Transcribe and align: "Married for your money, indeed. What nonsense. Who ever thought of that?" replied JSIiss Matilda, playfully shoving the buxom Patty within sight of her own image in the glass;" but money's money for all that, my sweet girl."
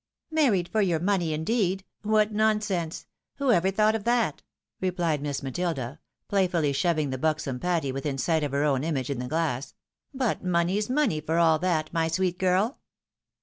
"Married 0.31 0.67
for 0.67 0.81
your 0.81 0.99
money, 0.99 1.31
indeed. 1.31 1.85
What 2.01 2.31
nonsense. 2.33 3.05
Who 3.35 3.51
ever 3.51 3.69
thought 3.69 3.93
of 3.93 4.03
that?" 4.05 4.41
replied 4.81 5.21
JSIiss 5.21 5.43
Matilda, 5.43 5.99
playfully 6.27 6.73
shoving 6.73 7.11
the 7.11 7.19
buxom 7.19 7.59
Patty 7.59 7.91
within 7.91 8.17
sight 8.17 8.43
of 8.43 8.51
her 8.51 8.63
own 8.63 8.83
image 8.83 9.11
in 9.11 9.19
the 9.19 9.27
glass;" 9.27 9.75
but 10.11 10.43
money's 10.43 10.89
money 10.89 11.21
for 11.21 11.37
all 11.37 11.59
that, 11.59 11.93
my 11.93 12.07
sweet 12.07 12.39
girl." 12.39 12.79